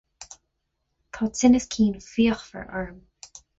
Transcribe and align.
Tá 1.17 1.23
tinneas 1.35 1.69
cinn 1.77 2.01
fíochmhar 2.09 2.67
orm. 2.83 2.99